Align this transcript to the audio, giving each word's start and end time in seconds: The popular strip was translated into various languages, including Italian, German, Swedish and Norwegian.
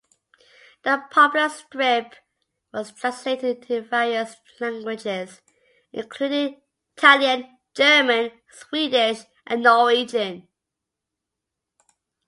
The 0.83 1.03
popular 1.11 1.47
strip 1.49 2.15
was 2.73 2.91
translated 2.91 3.57
into 3.69 3.83
various 3.87 4.35
languages, 4.59 5.41
including 5.93 6.59
Italian, 6.97 7.59
German, 7.75 8.31
Swedish 8.49 9.19
and 9.45 9.61
Norwegian. 9.61 10.47